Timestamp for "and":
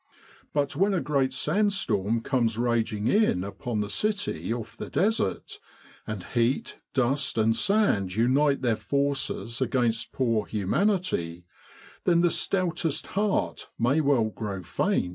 6.07-6.23, 7.37-7.55